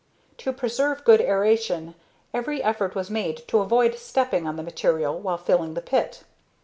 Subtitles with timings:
[0.39, 1.93] To preserve good aeration,
[2.33, 6.23] every effort was made to avoid stepping on the material while filling the pit.